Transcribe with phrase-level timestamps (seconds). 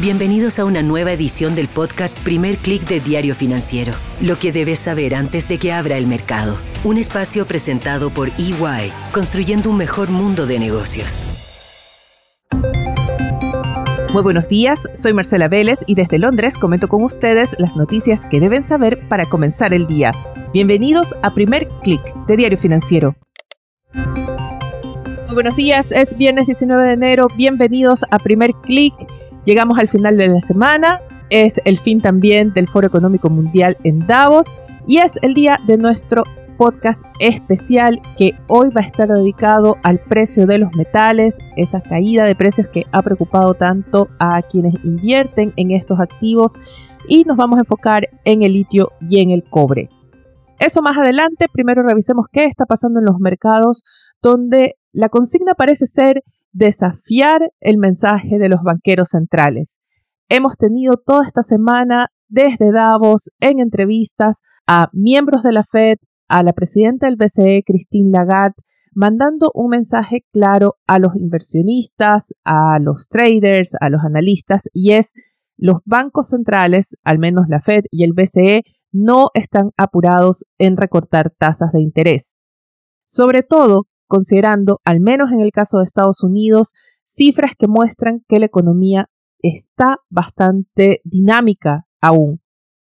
[0.00, 3.92] Bienvenidos a una nueva edición del podcast Primer Click de Diario Financiero.
[4.20, 6.56] Lo que debes saber antes de que abra el mercado.
[6.84, 11.24] Un espacio presentado por EY, construyendo un mejor mundo de negocios.
[14.12, 18.38] Muy buenos días, soy Marcela Vélez y desde Londres comento con ustedes las noticias que
[18.38, 20.12] deben saber para comenzar el día.
[20.52, 23.16] Bienvenidos a Primer Click de Diario Financiero.
[23.92, 28.94] Muy buenos días, es viernes 19 de enero, bienvenidos a Primer Click
[29.44, 31.00] Llegamos al final de la semana,
[31.30, 34.46] es el fin también del Foro Económico Mundial en Davos.
[34.86, 36.24] Y es el día de nuestro
[36.56, 42.24] podcast especial que hoy va a estar dedicado al precio de los metales, esa caída
[42.24, 46.58] de precios que ha preocupado tanto a quienes invierten en estos activos.
[47.06, 49.88] Y nos vamos a enfocar en el litio y en el cobre.
[50.58, 53.84] Eso más adelante, primero revisemos qué está pasando en los mercados
[54.20, 59.78] donde la consigna parece ser desafiar el mensaje de los banqueros centrales.
[60.28, 65.96] Hemos tenido toda esta semana desde Davos en entrevistas a miembros de la Fed,
[66.28, 72.78] a la presidenta del BCE, Christine Lagarde, mandando un mensaje claro a los inversionistas, a
[72.80, 75.12] los traders, a los analistas, y es
[75.56, 78.62] los bancos centrales, al menos la Fed y el BCE,
[78.92, 82.36] no están apurados en recortar tasas de interés.
[83.06, 86.72] Sobre todo considerando, al menos en el caso de Estados Unidos,
[87.04, 89.08] cifras que muestran que la economía
[89.40, 92.40] está bastante dinámica aún.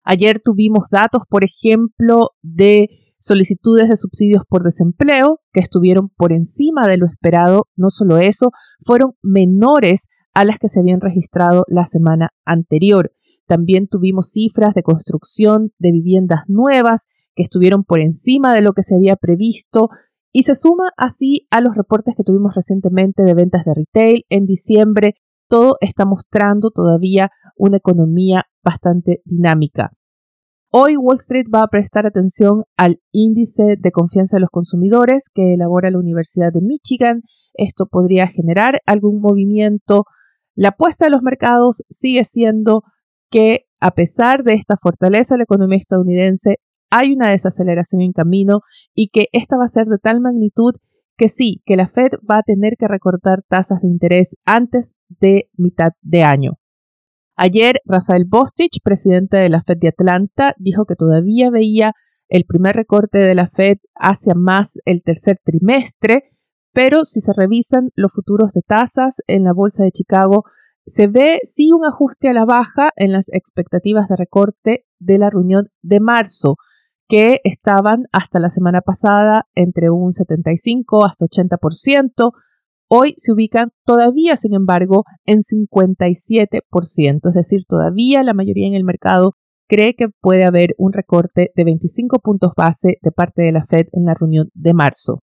[0.03, 6.87] Ayer tuvimos datos, por ejemplo, de solicitudes de subsidios por desempleo que estuvieron por encima
[6.87, 7.67] de lo esperado.
[7.75, 8.49] No solo eso,
[8.83, 13.11] fueron menores a las que se habían registrado la semana anterior.
[13.47, 18.83] También tuvimos cifras de construcción de viviendas nuevas que estuvieron por encima de lo que
[18.83, 19.89] se había previsto
[20.31, 24.45] y se suma así a los reportes que tuvimos recientemente de ventas de retail en
[24.45, 25.15] diciembre.
[25.49, 29.91] Todo está mostrando todavía una economía bastante dinámica.
[30.73, 35.55] Hoy Wall Street va a prestar atención al índice de confianza de los consumidores que
[35.55, 37.23] elabora la Universidad de Michigan.
[37.53, 40.05] Esto podría generar algún movimiento.
[40.55, 42.83] La apuesta de los mercados sigue siendo
[43.29, 46.59] que a pesar de esta fortaleza de la economía estadounidense,
[46.91, 48.61] hay una desaceleración en camino
[48.93, 50.75] y que esta va a ser de tal magnitud
[51.17, 55.49] que sí, que la Fed va a tener que recortar tasas de interés antes de
[55.55, 56.53] mitad de año.
[57.35, 61.93] Ayer, Rafael Bostich, presidente de la Fed de Atlanta, dijo que todavía veía
[62.27, 66.31] el primer recorte de la Fed hacia más el tercer trimestre,
[66.73, 70.43] pero si se revisan los futuros de tasas en la Bolsa de Chicago,
[70.85, 75.29] se ve sí un ajuste a la baja en las expectativas de recorte de la
[75.29, 76.55] reunión de marzo,
[77.11, 82.31] que estaban hasta la semana pasada entre un 75 hasta 80%.
[82.87, 88.85] Hoy se ubican todavía, sin embargo, en 57%, es decir, todavía la mayoría en el
[88.85, 89.33] mercado
[89.67, 93.87] cree que puede haber un recorte de 25 puntos base de parte de la Fed
[93.91, 95.19] en la reunión de marzo.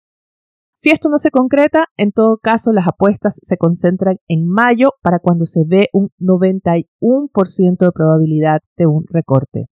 [0.75, 5.21] Si esto no se concreta, en todo caso las apuestas se concentran en mayo para
[5.21, 9.69] cuando se ve un 91% de probabilidad de un recorte.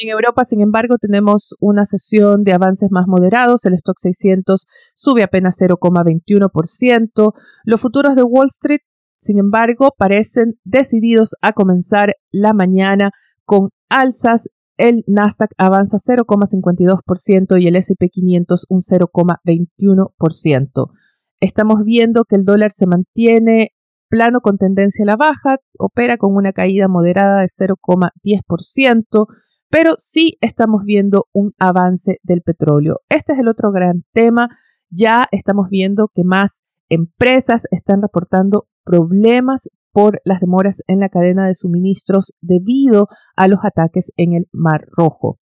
[0.00, 3.66] En Europa, sin embargo, tenemos una sesión de avances más moderados.
[3.66, 7.32] El stock 600 sube apenas 0,21%.
[7.64, 8.82] Los futuros de Wall Street,
[9.18, 13.10] sin embargo, parecen decididos a comenzar la mañana
[13.44, 14.48] con alzas.
[14.76, 20.92] El Nasdaq avanza 0,52% y el SP 500 un 0,21%.
[21.40, 23.72] Estamos viendo que el dólar se mantiene
[24.08, 29.26] plano con tendencia a la baja, opera con una caída moderada de 0,10%
[29.70, 33.00] pero sí estamos viendo un avance del petróleo.
[33.08, 34.48] Este es el otro gran tema.
[34.90, 41.46] Ya estamos viendo que más empresas están reportando problemas por las demoras en la cadena
[41.46, 45.38] de suministros debido a los ataques en el Mar Rojo.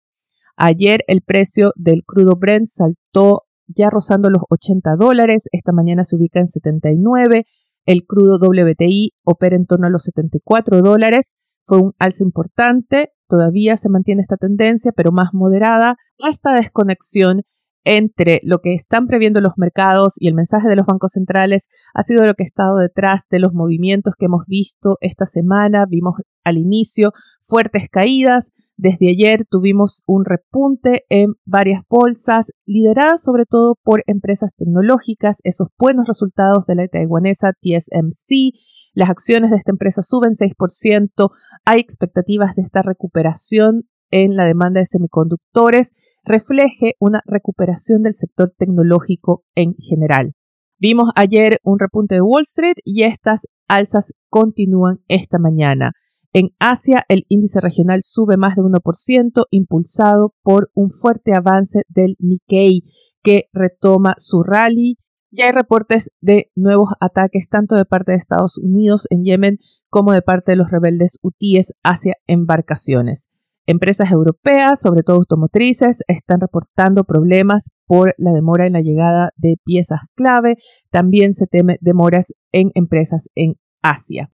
[0.56, 6.16] Ayer el precio del crudo Brent saltó ya rozando los 80 dólares, esta mañana se
[6.16, 7.44] ubica en 79,
[7.86, 11.34] el crudo WTI opera en torno a los 74 dólares,
[11.64, 17.42] fue un alza importante, todavía se mantiene esta tendencia, pero más moderada, esta desconexión
[17.84, 22.02] entre lo que están previendo los mercados y el mensaje de los bancos centrales ha
[22.02, 25.84] sido lo que ha estado detrás de los movimientos que hemos visto esta semana.
[25.88, 26.14] Vimos
[26.44, 27.12] al inicio
[27.42, 28.52] fuertes caídas.
[28.76, 35.68] Desde ayer tuvimos un repunte en varias bolsas, lideradas sobre todo por empresas tecnológicas, esos
[35.78, 38.52] buenos resultados de la taiwanesa TSMC,
[38.94, 41.30] las acciones de esta empresa suben 6%.
[41.64, 45.92] Hay expectativas de esta recuperación en la demanda de semiconductores
[46.24, 50.32] refleje una recuperación del sector tecnológico en general.
[50.78, 55.92] Vimos ayer un repunte de Wall Street y estas alzas continúan esta mañana.
[56.32, 62.16] En Asia, el índice regional sube más de 1%, impulsado por un fuerte avance del
[62.18, 62.82] Nikkei,
[63.22, 64.96] que retoma su rally.
[65.36, 69.58] Ya hay reportes de nuevos ataques tanto de parte de Estados Unidos en Yemen
[69.90, 73.30] como de parte de los rebeldes hutíes hacia embarcaciones.
[73.66, 79.56] Empresas europeas, sobre todo automotrices, están reportando problemas por la demora en la llegada de
[79.64, 80.54] piezas clave.
[80.90, 84.30] También se teme demoras en empresas en Asia.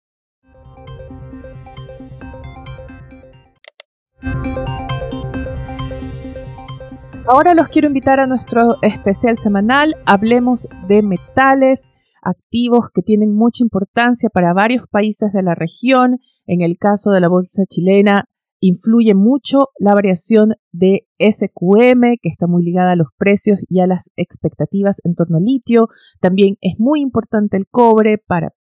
[7.33, 9.95] Ahora los quiero invitar a nuestro especial semanal.
[10.05, 11.89] Hablemos de metales
[12.23, 16.19] activos que tienen mucha importancia para varios países de la región.
[16.47, 18.25] En el caso de la bolsa chilena,
[18.59, 23.87] influye mucho la variación de SQM, que está muy ligada a los precios y a
[23.87, 25.87] las expectativas en torno al litio.
[26.19, 28.55] También es muy importante el cobre para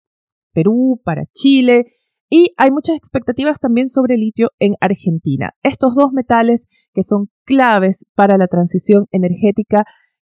[0.51, 1.85] Perú, para Chile
[2.29, 5.53] y hay muchas expectativas también sobre litio en Argentina.
[5.63, 9.85] Estos dos metales que son claves para la transición energética,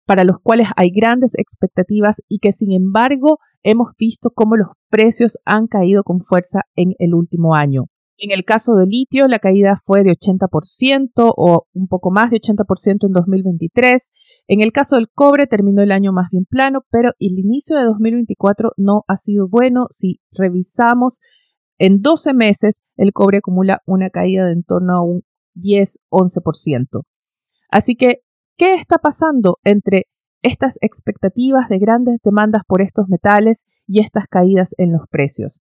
[0.06, 5.38] para los cuales hay grandes expectativas y que sin embargo hemos visto cómo los precios
[5.46, 7.86] han caído con fuerza en el último año.
[8.24, 12.38] En el caso de litio, la caída fue de 80% o un poco más de
[12.38, 14.12] 80% en 2023.
[14.48, 17.86] En el caso del cobre, terminó el año más bien plano, pero el inicio de
[17.86, 19.88] 2024 no ha sido bueno.
[19.90, 21.20] Si revisamos
[21.84, 25.24] en 12 meses, el cobre acumula una caída de en torno a un
[25.56, 27.02] 10-11%.
[27.72, 28.20] Así que,
[28.56, 30.04] ¿qué está pasando entre
[30.44, 35.64] estas expectativas de grandes demandas por estos metales y estas caídas en los precios?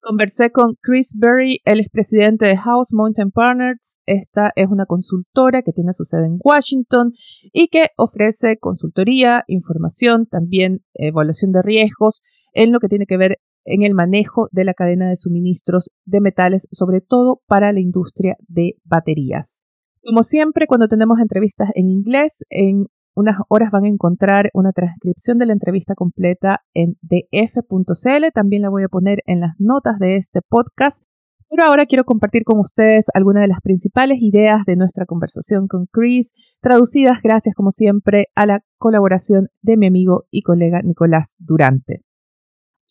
[0.00, 4.00] Conversé con Chris Berry, el expresidente de House Mountain Partners.
[4.06, 7.12] Esta es una consultora que tiene su sede en Washington
[7.52, 12.22] y que ofrece consultoría, información, también evaluación de riesgos
[12.54, 16.20] en lo que tiene que ver en el manejo de la cadena de suministros de
[16.20, 19.62] metales, sobre todo para la industria de baterías.
[20.02, 25.38] Como siempre, cuando tenemos entrevistas en inglés, en unas horas van a encontrar una transcripción
[25.38, 28.32] de la entrevista completa en df.cl.
[28.32, 31.04] También la voy a poner en las notas de este podcast.
[31.50, 35.86] Pero ahora quiero compartir con ustedes algunas de las principales ideas de nuestra conversación con
[35.90, 42.04] Chris, traducidas gracias como siempre a la colaboración de mi amigo y colega Nicolás Durante.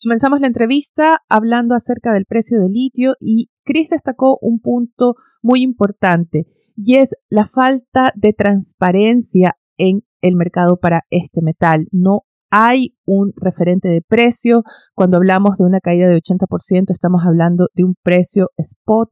[0.02, 5.62] Comenzamos la entrevista hablando acerca del precio del litio y Chris destacó un punto muy
[5.62, 11.86] importante y es la falta de transparencia en el mercado para este metal.
[11.92, 14.62] No hay un referente de precio.
[14.94, 19.10] Cuando hablamos de una caída de 80%, estamos hablando de un precio spot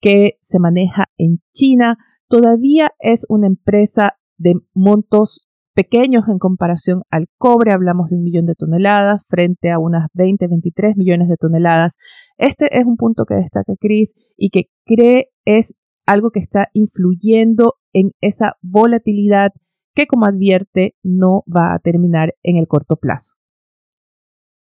[0.00, 1.98] que se maneja en China.
[2.28, 8.46] Todavía es una empresa de montos pequeños en comparación al cobre, hablamos de un millón
[8.46, 11.96] de toneladas frente a unas 20, 23 millones de toneladas.
[12.38, 15.74] Este es un punto que destaca Chris y que cree es
[16.06, 19.50] algo que está influyendo en esa volatilidad
[19.94, 23.39] que, como advierte, no va a terminar en el corto plazo.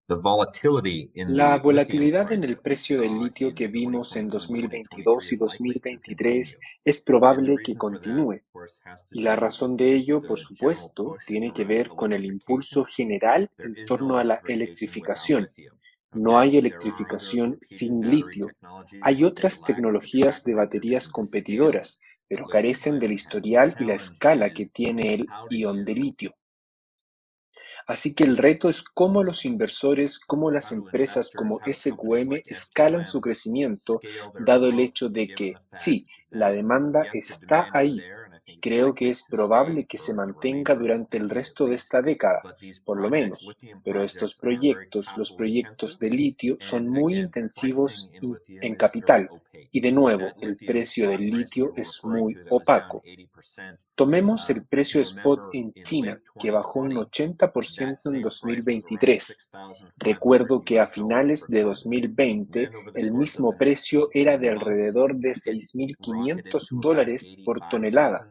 [0.09, 7.57] La volatilidad en el precio del litio que vimos en 2022 y 2023 es probable
[7.65, 8.41] que continúe.
[9.11, 13.85] Y la razón de ello, por supuesto, tiene que ver con el impulso general en
[13.85, 15.51] torno a la electrificación.
[16.13, 18.49] No hay electrificación sin litio.
[19.03, 25.15] Hay otras tecnologías de baterías competidoras, pero carecen del historial y la escala que tiene
[25.15, 26.35] el ion de litio.
[27.87, 33.21] Así que el reto es cómo los inversores, cómo las empresas como SQM escalan su
[33.21, 34.01] crecimiento,
[34.39, 38.01] dado el hecho de que, sí, la demanda está ahí,
[38.45, 42.43] y creo que es probable que se mantenga durante el resto de esta década,
[42.85, 43.57] por lo menos.
[43.85, 48.11] Pero estos proyectos, los proyectos de litio, son muy intensivos
[48.61, 49.29] en capital
[49.71, 53.03] y de nuevo el precio del litio es muy opaco.
[53.97, 59.51] Tomemos el precio spot en China, que bajó un 80% en 2023.
[59.97, 67.39] Recuerdo que a finales de 2020 el mismo precio era de alrededor de 6.500 dólares
[67.43, 68.29] por tonelada.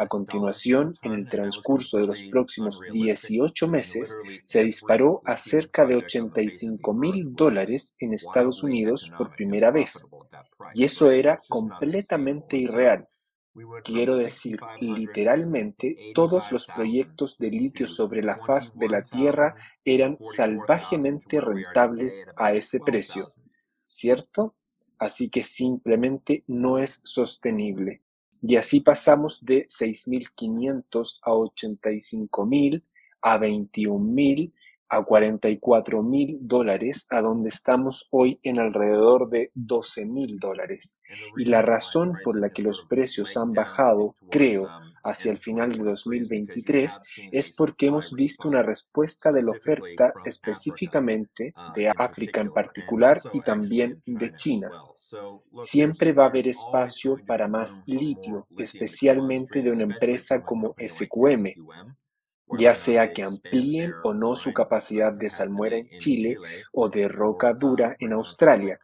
[0.00, 5.94] A continuación, en el transcurso de los próximos 18 meses, se disparó a cerca de
[5.94, 10.10] 85 mil dólares en Estados Unidos por primera vez.
[10.72, 13.06] Y eso era completamente irreal.
[13.84, 20.18] Quiero decir, literalmente, todos los proyectos de litio sobre la faz de la Tierra eran
[20.22, 23.32] salvajemente rentables a ese precio,
[23.86, 24.54] ¿cierto?
[24.98, 28.02] Así que simplemente no es sostenible.
[28.42, 32.82] Y así pasamos de 6.500 a 85.000
[33.22, 34.52] a 21.000
[34.88, 41.00] a 44 mil dólares a donde estamos hoy en alrededor de 12 mil dólares.
[41.36, 44.68] Y la razón por la que los precios han bajado, creo,
[45.04, 47.00] hacia el final de 2023
[47.30, 53.40] es porque hemos visto una respuesta de la oferta específicamente de África en particular y
[53.40, 54.70] también de China.
[55.60, 61.52] Siempre va a haber espacio para más litio, especialmente de una empresa como SQM,
[62.58, 66.36] ya sea que amplíen o no su capacidad de salmuera en Chile
[66.72, 68.78] o de roca dura en Australia.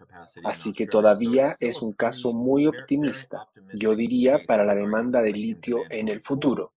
[0.45, 5.87] Así que todavía es un caso muy optimista, yo diría, para la demanda de litio
[5.91, 6.73] en el futuro.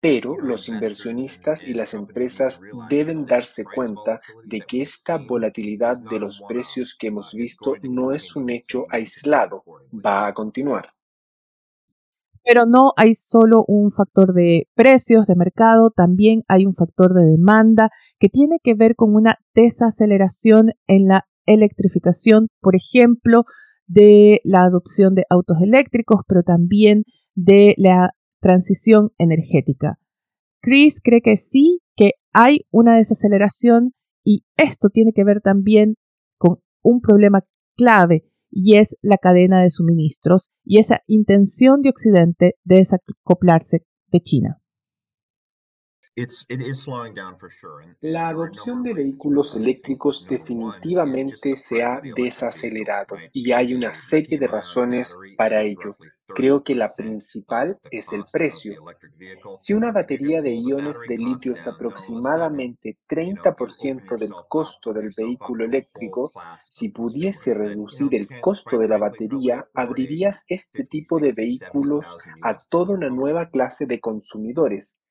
[0.00, 6.42] Pero los inversionistas y las empresas deben darse cuenta de que esta volatilidad de los
[6.48, 10.95] precios que hemos visto no es un hecho aislado, va a continuar.
[12.46, 17.24] Pero no hay solo un factor de precios de mercado, también hay un factor de
[17.24, 23.42] demanda que tiene que ver con una desaceleración en la electrificación, por ejemplo,
[23.88, 27.02] de la adopción de autos eléctricos, pero también
[27.34, 28.10] de la
[28.40, 29.98] transición energética.
[30.62, 33.92] Chris cree que sí, que hay una desaceleración
[34.24, 35.94] y esto tiene que ver también
[36.38, 37.42] con un problema
[37.76, 44.20] clave y es la cadena de suministros y esa intención de Occidente de desacoplarse de
[44.20, 44.60] China.
[48.00, 55.14] La adopción de vehículos eléctricos definitivamente se ha desacelerado y hay una serie de razones
[55.36, 55.94] para ello.
[56.28, 58.82] Creo que la principal es el precio.
[59.58, 66.32] Si una batería de iones de litio es aproximadamente 30% del costo del vehículo eléctrico,
[66.70, 72.94] si pudiese reducir el costo de la batería, abrirías este tipo de vehículos a toda
[72.94, 75.02] una nueva clase de consumidores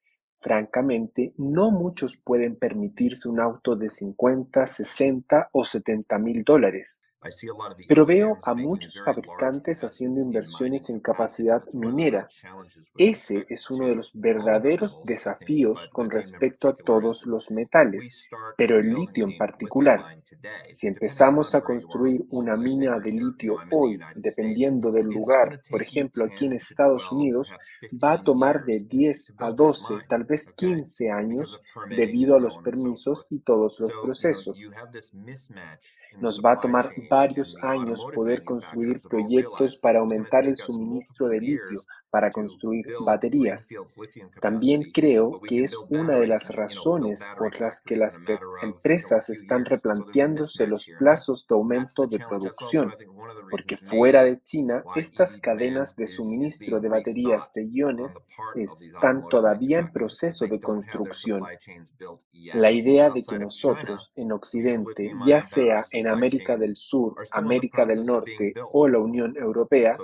[0.46, 7.02] Francamente, no muchos pueden permitirse un auto de 50, 60 o 70 mil dólares.
[7.88, 12.28] Pero veo a muchos fabricantes haciendo inversiones en capacidad minera.
[12.98, 18.94] Ese es uno de los verdaderos desafíos con respecto a todos los metales, pero el
[18.94, 20.20] litio en particular.
[20.72, 26.46] Si empezamos a construir una mina de litio hoy, dependiendo del lugar, por ejemplo aquí
[26.46, 27.52] en Estados Unidos,
[27.92, 33.26] va a tomar de 10 a 12, tal vez 15 años debido a los permisos
[33.30, 34.60] y todos los procesos.
[36.20, 41.82] Nos va a tomar varios años poder construir proyectos para aumentar el suministro de litio,
[42.16, 43.68] para construir baterías.
[44.40, 48.22] También creo que es una de las razones por las que las
[48.62, 52.94] empresas están replanteándose los plazos de aumento de producción,
[53.52, 58.18] porque fuera de China, estas cadenas de suministro de baterías de iones
[58.56, 61.44] están todavía en proceso de construcción.
[62.54, 68.04] La idea de que nosotros en Occidente, ya sea en América del Sur, América del
[68.04, 69.98] Norte o la Unión Europea,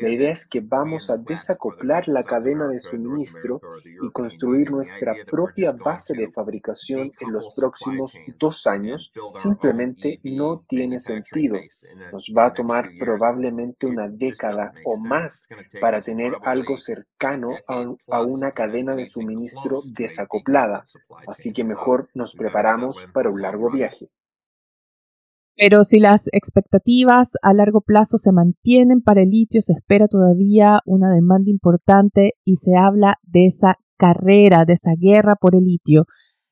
[0.00, 1.16] la idea es que vamos a
[1.58, 8.14] desacoplar la cadena de suministro y construir nuestra propia base de fabricación en los próximos
[8.38, 11.58] dos años simplemente no tiene sentido.
[12.12, 15.48] Nos va a tomar probablemente una década o más
[15.80, 20.86] para tener algo cercano a, una cadena de suministro desacoplada,
[21.26, 24.08] así que mejor nos preparamos para un largo viaje.
[25.60, 30.78] Pero si las expectativas a largo plazo se mantienen para el litio, se espera todavía
[30.86, 36.04] una demanda importante y se habla de esa carrera, de esa guerra por el litio.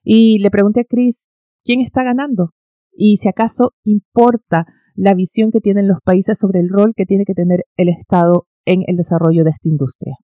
[0.03, 1.35] Y le pregunté a Chris,
[1.65, 2.51] ¿quién está ganando?
[2.93, 7.25] Y si acaso importa la visión que tienen los países sobre el rol que tiene
[7.25, 10.17] que tener el Estado en el desarrollo de esta industria.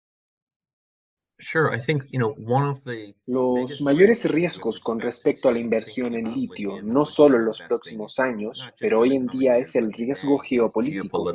[3.26, 8.18] Los mayores riesgos con respecto a la inversión en litio, no solo en los próximos
[8.20, 11.34] años, pero hoy en día es el riesgo geopolítico.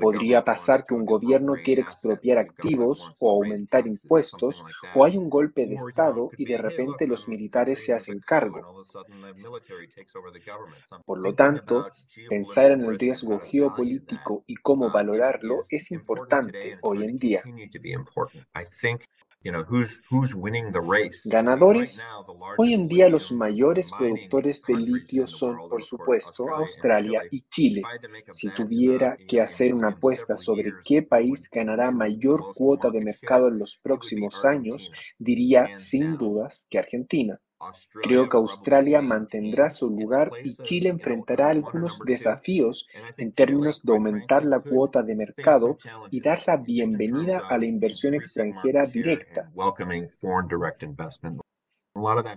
[0.00, 4.62] Podría pasar que un gobierno quiere expropiar activos o aumentar impuestos,
[4.94, 8.84] o hay un golpe de Estado y de repente los militares se hacen cargo.
[11.04, 11.86] Por lo tanto,
[12.28, 17.42] pensar en el riesgo geopolítico y cómo valorarlo es importante hoy en día.
[21.24, 22.06] Ganadores.
[22.58, 27.82] Hoy en día los mayores productores de litio son, por supuesto, Australia y Chile.
[28.32, 33.58] Si tuviera que hacer una apuesta sobre qué país ganará mayor cuota de mercado en
[33.58, 37.40] los próximos años, diría sin dudas que Argentina.
[38.02, 42.86] Creo que Australia mantendrá su lugar y Chile enfrentará algunos desafíos
[43.16, 45.78] en términos de aumentar la cuota de mercado
[46.10, 49.50] y dar la bienvenida a la inversión extranjera directa.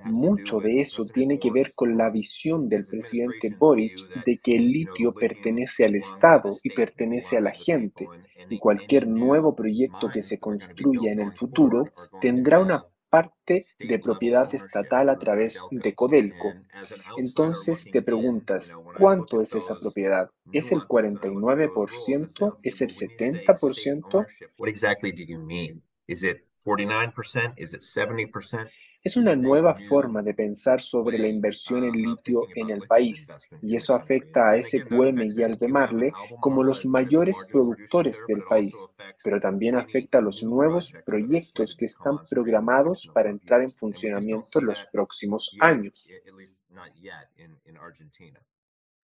[0.05, 4.71] Mucho de eso tiene que ver con la visión del presidente Boric de que el
[4.71, 8.07] litio pertenece al Estado y pertenece a la gente,
[8.49, 11.83] y cualquier nuevo proyecto que se construya en el futuro
[12.21, 16.53] tendrá una parte de propiedad estatal a través de Codelco.
[17.17, 20.29] Entonces te preguntas, ¿cuánto es esa propiedad?
[20.51, 22.59] ¿Es el 49%?
[22.61, 24.27] ¿Es el 70%?
[29.01, 33.77] Es una nueva forma de pensar sobre la inversión en litio en el país y
[33.77, 36.11] eso afecta a SQM y al Albemarle
[36.41, 42.25] como los mayores productores del país, pero también afecta a los nuevos proyectos que están
[42.29, 46.07] programados para entrar en funcionamiento en los próximos años.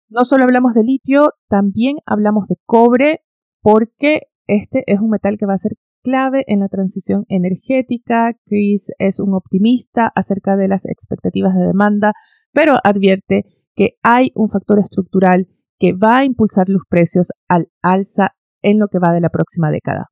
[0.07, 3.21] No solo hablamos de litio, también hablamos de cobre
[3.61, 8.33] porque este es un metal que va a ser clave en la transición energética.
[8.45, 12.13] Chris es un optimista acerca de las expectativas de demanda,
[12.53, 13.43] pero advierte
[13.75, 15.47] que hay un factor estructural
[15.79, 19.69] que va a impulsar los precios al alza en lo que va de la próxima
[19.69, 20.09] década.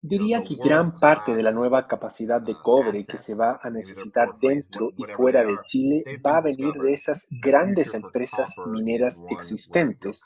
[0.00, 4.28] Diría que gran parte de la nueva capacidad de cobre que se va a necesitar
[4.40, 10.22] dentro y fuera de Chile va a venir de esas grandes empresas mineras existentes,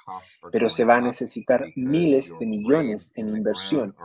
[0.51, 3.97] pero se va a necesitar miles de millones en inversión.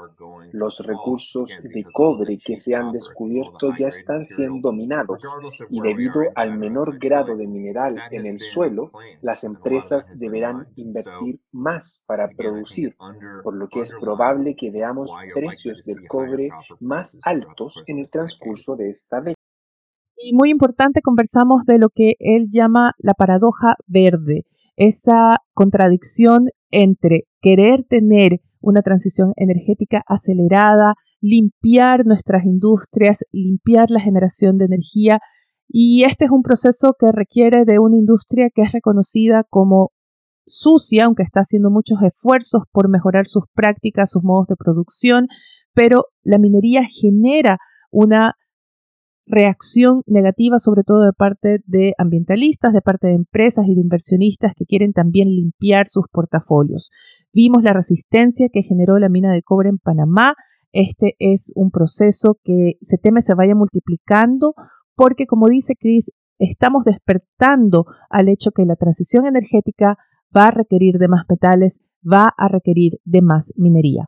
[0.53, 5.21] Los recursos de cobre que se han descubierto ya están siendo minados
[5.69, 12.05] y debido al menor grado de mineral en el suelo, las empresas deberán invertir más
[12.07, 12.95] para producir,
[13.43, 15.11] por lo que es probable que veamos
[15.63, 16.49] precios del cobre
[16.79, 19.35] más altos en el transcurso de esta década.
[20.17, 24.45] Y muy importante, conversamos de lo que él llama la paradoja verde,
[24.75, 34.57] esa contradicción entre querer tener una transición energética acelerada, limpiar nuestras industrias, limpiar la generación
[34.57, 35.19] de energía.
[35.69, 39.91] Y este es un proceso que requiere de una industria que es reconocida como
[40.47, 45.27] sucia, aunque está haciendo muchos esfuerzos por mejorar sus prácticas, sus modos de producción,
[45.73, 47.57] pero la minería genera
[47.91, 48.33] una
[49.27, 54.53] reacción negativa, sobre todo de parte de ambientalistas, de parte de empresas y de inversionistas
[54.55, 56.89] que quieren también limpiar sus portafolios.
[57.33, 60.33] Vimos la resistencia que generó la mina de cobre en Panamá.
[60.71, 64.53] Este es un proceso que se teme se vaya multiplicando
[64.95, 69.97] porque, como dice Chris, estamos despertando al hecho que la transición energética
[70.37, 74.05] va a requerir de más metales, va a requerir de más minería.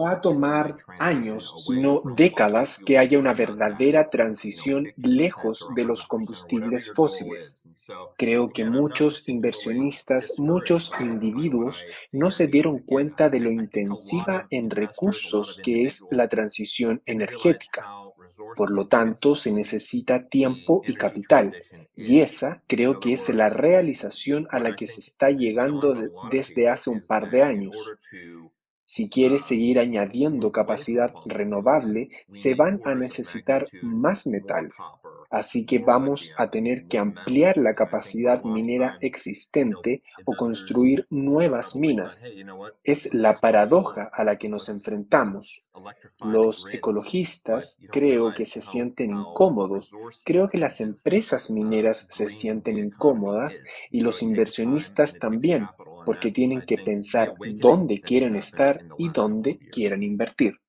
[0.00, 6.06] Va a tomar años, si no décadas, que haya una verdadera transición lejos de los
[6.06, 7.62] combustibles fósiles.
[8.16, 15.60] Creo que muchos inversionistas, muchos individuos no se dieron cuenta de lo intensiva en recursos
[15.62, 17.84] que es la transición energética.
[18.56, 21.54] Por lo tanto, se necesita tiempo y capital,
[21.96, 25.94] y esa creo que es la realización a la que se está llegando
[26.30, 27.76] desde hace un par de años.
[28.84, 35.02] Si quieres seguir añadiendo capacidad renovable, se van a necesitar más metales.
[35.32, 42.24] Así que vamos a tener que ampliar la capacidad minera existente o construir nuevas minas.
[42.84, 45.66] Es la paradoja a la que nos enfrentamos.
[46.22, 49.90] Los ecologistas creo que se sienten incómodos,
[50.22, 55.66] creo que las empresas mineras se sienten incómodas y los inversionistas también,
[56.04, 60.61] porque tienen que pensar dónde quieren estar y dónde quieren invertir.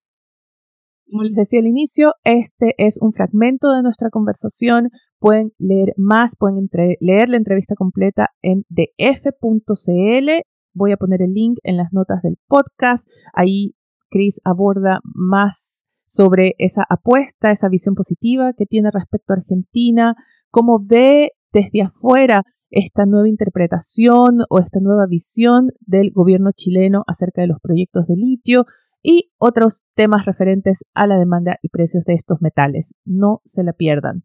[1.09, 4.89] Como les decía al inicio, este es un fragmento de nuestra conversación.
[5.19, 10.29] Pueden leer más, pueden leer la entrevista completa en df.cl.
[10.73, 13.07] Voy a poner el link en las notas del podcast.
[13.33, 13.75] Ahí
[14.09, 20.15] Chris aborda más sobre esa apuesta, esa visión positiva que tiene respecto a Argentina,
[20.51, 27.41] cómo ve desde afuera esta nueva interpretación o esta nueva visión del gobierno chileno acerca
[27.41, 28.65] de los proyectos de litio,
[29.03, 32.95] y otros temas referentes a la demanda y precios de estos metales.
[33.05, 34.23] No se la pierdan.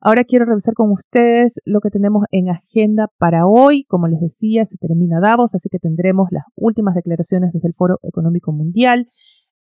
[0.00, 3.84] Ahora quiero revisar con ustedes lo que tenemos en agenda para hoy.
[3.84, 7.98] Como les decía, se termina Davos, así que tendremos las últimas declaraciones desde el Foro
[8.02, 9.08] Económico Mundial.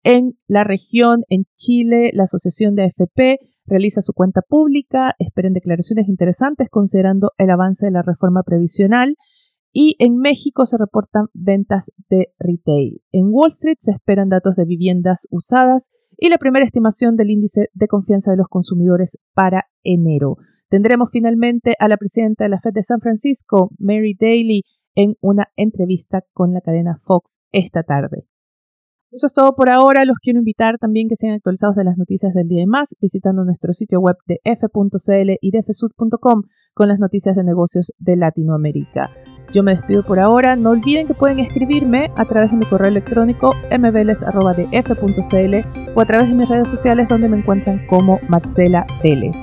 [0.03, 5.15] En la región, en Chile, la Asociación de AFP realiza su cuenta pública.
[5.17, 9.15] Esperen declaraciones interesantes considerando el avance de la reforma previsional
[9.79, 12.99] y en México se reportan ventas de retail.
[13.11, 17.69] En Wall Street se esperan datos de viviendas usadas y la primera estimación del índice
[17.75, 20.37] de confianza de los consumidores para enero.
[20.67, 24.63] Tendremos finalmente a la presidenta de la Fed de San Francisco, Mary Daly,
[24.95, 28.25] en una entrevista con la cadena Fox esta tarde.
[29.11, 30.05] Eso es todo por ahora.
[30.05, 33.45] Los quiero invitar también que sean actualizados de las noticias del día y más visitando
[33.45, 36.41] nuestro sitio web de f.cl y de fsud.com
[36.73, 39.11] con las noticias de negocios de Latinoamérica.
[39.53, 40.55] Yo me despido por ahora.
[40.55, 45.55] No olviden que pueden escribirme a través de mi correo electrónico mveles.df.cl
[45.95, 49.35] o a través de mis redes sociales donde me encuentran como Marcela Vélez.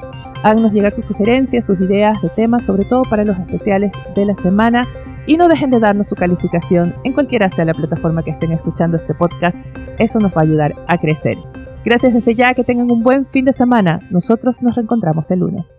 [0.42, 4.34] Háganos llegar sus sugerencias, sus ideas de temas, sobre todo para los especiales de la
[4.34, 4.86] semana.
[5.26, 8.98] Y no dejen de darnos su calificación en cualquiera sea la plataforma que estén escuchando
[8.98, 9.56] este podcast.
[9.98, 11.38] Eso nos va a ayudar a crecer.
[11.84, 14.00] Gracias desde ya, que tengan un buen fin de semana.
[14.10, 15.78] Nosotros nos reencontramos el lunes.